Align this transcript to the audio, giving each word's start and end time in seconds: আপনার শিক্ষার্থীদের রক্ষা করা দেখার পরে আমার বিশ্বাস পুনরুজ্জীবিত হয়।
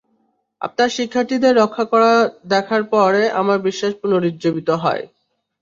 আপনার 0.61 0.89
শিক্ষার্থীদের 0.97 1.53
রক্ষা 1.57 1.85
করা 1.91 2.11
দেখার 2.45 2.83
পরে 2.93 3.21
আমার 3.39 3.57
বিশ্বাস 3.67 3.93
পুনরুজ্জীবিত 4.01 4.69
হয়। 4.83 5.03